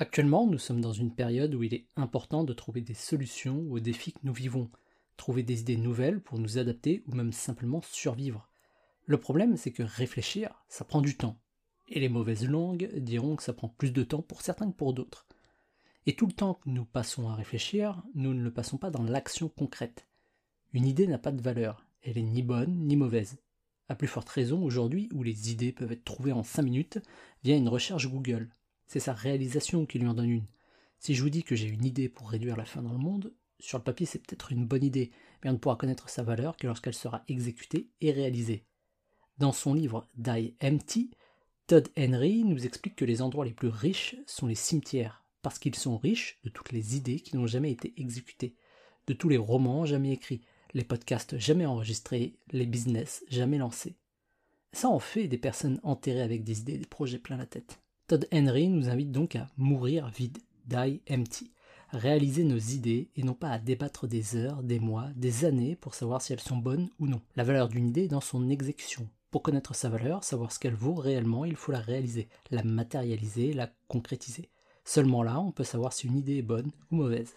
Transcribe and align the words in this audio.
Actuellement, 0.00 0.46
nous 0.46 0.56
sommes 0.56 0.80
dans 0.80 0.94
une 0.94 1.14
période 1.14 1.54
où 1.54 1.62
il 1.62 1.74
est 1.74 1.86
important 1.94 2.42
de 2.42 2.54
trouver 2.54 2.80
des 2.80 2.94
solutions 2.94 3.70
aux 3.70 3.80
défis 3.80 4.14
que 4.14 4.20
nous 4.22 4.32
vivons, 4.32 4.70
trouver 5.18 5.42
des 5.42 5.60
idées 5.60 5.76
nouvelles 5.76 6.22
pour 6.22 6.38
nous 6.38 6.56
adapter 6.56 7.02
ou 7.06 7.14
même 7.14 7.34
simplement 7.34 7.82
survivre. 7.82 8.48
Le 9.04 9.20
problème, 9.20 9.58
c'est 9.58 9.72
que 9.72 9.82
réfléchir, 9.82 10.64
ça 10.70 10.86
prend 10.86 11.02
du 11.02 11.18
temps. 11.18 11.38
Et 11.86 12.00
les 12.00 12.08
mauvaises 12.08 12.48
langues 12.48 12.90
diront 12.96 13.36
que 13.36 13.42
ça 13.42 13.52
prend 13.52 13.68
plus 13.68 13.92
de 13.92 14.02
temps 14.02 14.22
pour 14.22 14.40
certains 14.40 14.70
que 14.70 14.76
pour 14.76 14.94
d'autres. 14.94 15.26
Et 16.06 16.16
tout 16.16 16.26
le 16.26 16.32
temps 16.32 16.54
que 16.54 16.70
nous 16.70 16.86
passons 16.86 17.28
à 17.28 17.34
réfléchir, 17.34 18.02
nous 18.14 18.32
ne 18.32 18.42
le 18.42 18.54
passons 18.54 18.78
pas 18.78 18.88
dans 18.88 19.02
l'action 19.02 19.50
concrète. 19.50 20.08
Une 20.72 20.86
idée 20.86 21.08
n'a 21.08 21.18
pas 21.18 21.30
de 21.30 21.42
valeur, 21.42 21.84
elle 22.00 22.16
est 22.16 22.22
ni 22.22 22.42
bonne 22.42 22.86
ni 22.86 22.96
mauvaise. 22.96 23.36
À 23.90 23.96
plus 23.96 24.08
forte 24.08 24.30
raison 24.30 24.64
aujourd'hui 24.64 25.10
où 25.12 25.22
les 25.22 25.52
idées 25.52 25.72
peuvent 25.72 25.92
être 25.92 26.04
trouvées 26.04 26.32
en 26.32 26.42
5 26.42 26.62
minutes 26.62 27.00
via 27.44 27.54
une 27.54 27.68
recherche 27.68 28.08
Google. 28.08 28.48
C'est 28.90 28.98
sa 28.98 29.12
réalisation 29.12 29.86
qui 29.86 30.00
lui 30.00 30.08
en 30.08 30.14
donne 30.14 30.30
une. 30.30 30.46
Si 30.98 31.14
je 31.14 31.22
vous 31.22 31.30
dis 31.30 31.44
que 31.44 31.54
j'ai 31.54 31.68
une 31.68 31.84
idée 31.84 32.08
pour 32.08 32.28
réduire 32.28 32.56
la 32.56 32.64
faim 32.64 32.82
dans 32.82 32.90
le 32.90 32.98
monde, 32.98 33.32
sur 33.60 33.78
le 33.78 33.84
papier 33.84 34.04
c'est 34.04 34.18
peut-être 34.18 34.50
une 34.50 34.66
bonne 34.66 34.82
idée, 34.82 35.12
mais 35.44 35.50
on 35.50 35.52
ne 35.52 35.58
pourra 35.58 35.76
connaître 35.76 36.08
sa 36.08 36.24
valeur 36.24 36.56
que 36.56 36.66
lorsqu'elle 36.66 36.94
sera 36.94 37.22
exécutée 37.28 37.88
et 38.00 38.10
réalisée. 38.10 38.64
Dans 39.38 39.52
son 39.52 39.74
livre 39.74 40.08
Die 40.16 40.56
Empty, 40.60 41.12
Todd 41.68 41.88
Henry 41.96 42.42
nous 42.42 42.66
explique 42.66 42.96
que 42.96 43.04
les 43.04 43.22
endroits 43.22 43.44
les 43.44 43.52
plus 43.52 43.68
riches 43.68 44.16
sont 44.26 44.48
les 44.48 44.56
cimetières, 44.56 45.22
parce 45.40 45.60
qu'ils 45.60 45.76
sont 45.76 45.96
riches 45.96 46.40
de 46.42 46.50
toutes 46.50 46.72
les 46.72 46.96
idées 46.96 47.20
qui 47.20 47.36
n'ont 47.36 47.46
jamais 47.46 47.70
été 47.70 47.94
exécutées, 47.96 48.56
de 49.06 49.12
tous 49.12 49.28
les 49.28 49.38
romans 49.38 49.86
jamais 49.86 50.10
écrits, 50.10 50.40
les 50.74 50.82
podcasts 50.82 51.38
jamais 51.38 51.64
enregistrés, 51.64 52.34
les 52.50 52.66
business 52.66 53.24
jamais 53.28 53.58
lancés. 53.58 53.94
Ça 54.72 54.88
en 54.88 54.98
fait 54.98 55.28
des 55.28 55.38
personnes 55.38 55.78
enterrées 55.84 56.22
avec 56.22 56.42
des 56.42 56.58
idées, 56.58 56.76
des 56.76 56.86
projets 56.86 57.20
plein 57.20 57.36
la 57.36 57.46
tête. 57.46 57.80
Todd 58.10 58.26
Henry 58.32 58.66
nous 58.66 58.88
invite 58.88 59.12
donc 59.12 59.36
à 59.36 59.46
mourir 59.56 60.08
vide, 60.08 60.38
die 60.66 61.00
empty, 61.08 61.52
réaliser 61.92 62.42
nos 62.42 62.58
idées 62.58 63.08
et 63.14 63.22
non 63.22 63.34
pas 63.34 63.50
à 63.50 63.60
débattre 63.60 64.08
des 64.08 64.34
heures, 64.34 64.64
des 64.64 64.80
mois, 64.80 65.10
des 65.14 65.44
années 65.44 65.76
pour 65.76 65.94
savoir 65.94 66.20
si 66.20 66.32
elles 66.32 66.40
sont 66.40 66.56
bonnes 66.56 66.90
ou 66.98 67.06
non. 67.06 67.20
La 67.36 67.44
valeur 67.44 67.68
d'une 67.68 67.86
idée 67.86 68.06
est 68.06 68.08
dans 68.08 68.20
son 68.20 68.50
exécution. 68.50 69.08
Pour 69.30 69.42
connaître 69.42 69.76
sa 69.76 69.88
valeur, 69.88 70.24
savoir 70.24 70.50
ce 70.50 70.58
qu'elle 70.58 70.74
vaut 70.74 70.94
réellement, 70.94 71.44
il 71.44 71.54
faut 71.54 71.70
la 71.70 71.78
réaliser, 71.78 72.28
la 72.50 72.64
matérialiser, 72.64 73.52
la 73.52 73.70
concrétiser. 73.86 74.50
Seulement 74.84 75.22
là, 75.22 75.38
on 75.38 75.52
peut 75.52 75.62
savoir 75.62 75.92
si 75.92 76.08
une 76.08 76.16
idée 76.16 76.38
est 76.38 76.42
bonne 76.42 76.72
ou 76.90 76.96
mauvaise. 76.96 77.28